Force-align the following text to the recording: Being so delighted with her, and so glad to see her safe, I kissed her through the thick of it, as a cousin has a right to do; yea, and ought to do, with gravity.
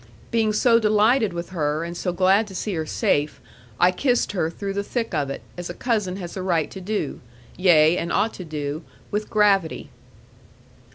Being 0.31 0.51
so 0.51 0.79
delighted 0.79 1.31
with 1.31 1.49
her, 1.49 1.83
and 1.83 1.95
so 1.95 2.11
glad 2.11 2.47
to 2.47 2.55
see 2.55 2.73
her 2.73 2.87
safe, 2.87 3.39
I 3.79 3.91
kissed 3.91 4.31
her 4.31 4.49
through 4.49 4.73
the 4.73 4.83
thick 4.83 5.13
of 5.13 5.29
it, 5.29 5.43
as 5.59 5.69
a 5.69 5.75
cousin 5.75 6.15
has 6.15 6.35
a 6.35 6.41
right 6.41 6.71
to 6.71 6.81
do; 6.81 7.21
yea, 7.55 7.99
and 7.99 8.11
ought 8.11 8.33
to 8.33 8.43
do, 8.43 8.81
with 9.11 9.29
gravity. 9.29 9.91